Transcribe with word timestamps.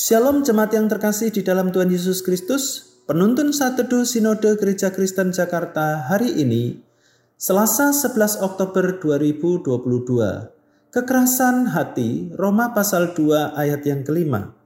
Shalom 0.00 0.40
jemaat 0.40 0.72
yang 0.72 0.88
terkasih 0.88 1.28
di 1.28 1.44
dalam 1.44 1.76
Tuhan 1.76 1.92
Yesus 1.92 2.24
Kristus. 2.24 2.96
Penuntun 3.04 3.52
saat 3.52 3.76
teduh 3.76 4.08
Sinode 4.08 4.56
Gereja 4.56 4.88
Kristen 4.88 5.28
Jakarta 5.28 6.08
hari 6.08 6.40
ini, 6.40 6.80
Selasa 7.36 7.92
11 7.92 8.40
Oktober 8.40 8.96
2022. 8.96 10.88
Kekerasan 10.88 11.76
hati, 11.76 12.32
Roma 12.32 12.72
pasal 12.72 13.12
2 13.12 13.52
ayat 13.52 13.84
yang 13.84 14.00
kelima. 14.00 14.56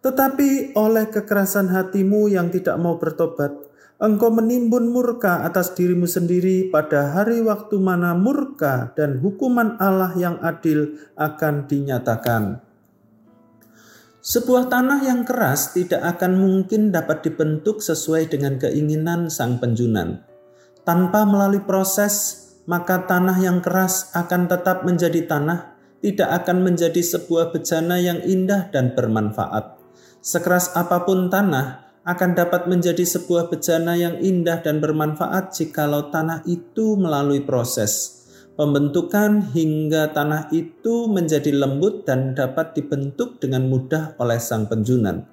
Tetapi 0.00 0.72
oleh 0.72 1.04
kekerasan 1.04 1.68
hatimu 1.68 2.32
yang 2.32 2.48
tidak 2.48 2.80
mau 2.80 2.96
bertobat, 2.96 3.52
engkau 4.00 4.32
menimbun 4.32 4.88
murka 4.88 5.44
atas 5.44 5.76
dirimu 5.76 6.08
sendiri 6.08 6.72
pada 6.72 7.12
hari 7.12 7.44
waktu 7.44 7.76
mana 7.76 8.16
murka 8.16 8.96
dan 8.96 9.20
hukuman 9.20 9.76
Allah 9.76 10.16
yang 10.16 10.40
adil 10.40 10.96
akan 11.20 11.68
dinyatakan. 11.68 12.71
Sebuah 14.22 14.70
tanah 14.70 15.02
yang 15.02 15.26
keras 15.26 15.74
tidak 15.74 15.98
akan 15.98 16.38
mungkin 16.38 16.94
dapat 16.94 17.26
dibentuk 17.26 17.82
sesuai 17.82 18.30
dengan 18.30 18.54
keinginan 18.54 19.26
sang 19.26 19.58
penjunan. 19.58 20.22
Tanpa 20.86 21.26
melalui 21.26 21.66
proses, 21.66 22.46
maka 22.70 23.02
tanah 23.02 23.34
yang 23.42 23.58
keras 23.58 24.14
akan 24.14 24.46
tetap 24.46 24.86
menjadi 24.86 25.26
tanah, 25.26 25.74
tidak 25.98 26.30
akan 26.38 26.62
menjadi 26.62 27.02
sebuah 27.02 27.50
bejana 27.50 27.98
yang 27.98 28.22
indah 28.22 28.70
dan 28.70 28.94
bermanfaat. 28.94 29.82
Sekeras 30.22 30.70
apa 30.78 31.02
pun 31.02 31.26
tanah 31.26 31.98
akan 32.06 32.38
dapat 32.38 32.70
menjadi 32.70 33.02
sebuah 33.02 33.50
bejana 33.50 33.98
yang 33.98 34.22
indah 34.22 34.62
dan 34.62 34.78
bermanfaat 34.78 35.50
jikalau 35.50 36.14
tanah 36.14 36.46
itu 36.46 36.94
melalui 36.94 37.42
proses 37.42 38.21
pembentukan 38.54 39.52
hingga 39.52 40.12
tanah 40.12 40.52
itu 40.52 41.08
menjadi 41.08 41.52
lembut 41.56 42.04
dan 42.04 42.36
dapat 42.36 42.76
dibentuk 42.76 43.40
dengan 43.40 43.68
mudah 43.68 44.16
oleh 44.20 44.36
sang 44.36 44.68
penjunan. 44.68 45.24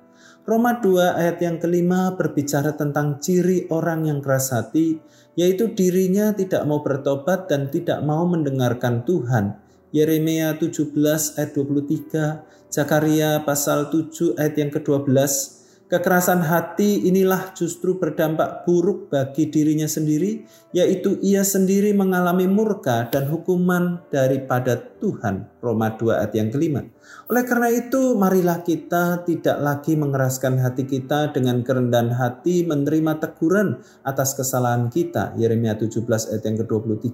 Roma 0.47 0.81
2 0.81 1.19
ayat 1.19 1.37
yang 1.45 1.61
kelima 1.61 2.15
berbicara 2.17 2.73
tentang 2.73 3.21
ciri 3.21 3.69
orang 3.69 4.09
yang 4.09 4.17
keras 4.23 4.49
hati, 4.49 4.97
yaitu 5.37 5.69
dirinya 5.75 6.33
tidak 6.33 6.65
mau 6.65 6.81
bertobat 6.81 7.45
dan 7.45 7.69
tidak 7.69 8.01
mau 8.01 8.25
mendengarkan 8.25 9.05
Tuhan. 9.05 9.61
Yeremia 9.93 10.57
17 10.57 10.89
ayat 11.37 11.51
23, 11.53 12.73
Zakaria 12.73 13.41
pasal 13.45 13.93
7 13.93 14.37
ayat 14.41 14.55
yang 14.57 14.71
ke-12, 14.73 15.58
Kekerasan 15.89 16.45
hati 16.45 17.09
inilah 17.09 17.49
justru 17.57 17.97
berdampak 17.97 18.61
buruk 18.61 19.09
bagi 19.09 19.49
dirinya 19.49 19.89
sendiri, 19.89 20.45
yaitu 20.69 21.17
ia 21.25 21.41
sendiri 21.41 21.97
mengalami 21.97 22.45
murka 22.45 23.09
dan 23.09 23.25
hukuman 23.25 23.97
daripada 24.13 24.77
Tuhan. 24.77 25.49
Roma 25.57 25.97
2 25.97 26.21
ayat 26.21 26.33
yang 26.37 26.53
kelima. 26.53 26.85
Oleh 27.25 27.41
karena 27.41 27.73
itu, 27.73 28.13
marilah 28.13 28.61
kita 28.61 29.25
tidak 29.25 29.57
lagi 29.65 29.97
mengeraskan 29.97 30.61
hati 30.61 30.85
kita 30.85 31.33
dengan 31.33 31.65
kerendahan 31.65 32.13
hati 32.13 32.69
menerima 32.69 33.17
teguran 33.17 33.81
atas 34.05 34.37
kesalahan 34.37 34.93
kita. 34.93 35.33
Yeremia 35.41 35.73
17 35.73 36.05
ayat 36.05 36.43
yang 36.45 36.57
ke-23. 36.61 37.09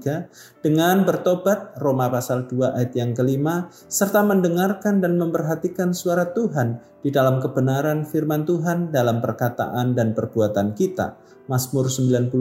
Dengan 0.60 1.08
bertobat, 1.08 1.80
Roma 1.80 2.12
pasal 2.12 2.44
2 2.44 2.76
ayat 2.76 2.92
yang 2.92 3.16
kelima, 3.16 3.72
serta 3.88 4.20
mendengarkan 4.20 5.00
dan 5.00 5.16
memperhatikan 5.16 5.96
suara 5.96 6.28
Tuhan 6.36 6.84
di 7.06 7.14
dalam 7.14 7.38
kebenaran 7.38 8.02
firman 8.02 8.50
Tuhan 8.66 8.90
dalam 8.90 9.22
perkataan 9.22 9.94
dan 9.94 10.18
perbuatan 10.18 10.74
kita. 10.74 11.22
Mazmur 11.46 11.86
95 11.86 12.34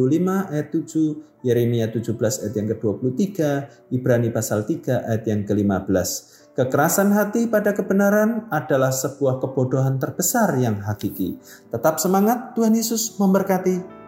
ayat 0.48 0.72
7, 0.72 1.44
Yeremia 1.44 1.93
17 1.93 2.16
ayat 2.16 2.54
yang 2.56 2.69
ke-23, 2.72 3.37
Ibrani 3.93 4.32
pasal 4.32 4.65
3 4.65 5.04
ayat 5.04 5.28
yang 5.28 5.44
ke-15. 5.44 6.09
Kekerasan 6.56 7.12
hati 7.12 7.44
pada 7.44 7.76
kebenaran 7.76 8.48
adalah 8.48 8.88
sebuah 8.88 9.37
kebodohan 9.44 10.00
terbesar 10.00 10.56
yang 10.56 10.81
hakiki. 10.81 11.37
Tetap 11.69 12.00
semangat, 12.00 12.56
Tuhan 12.56 12.72
Yesus 12.72 13.21
memberkati. 13.21 14.03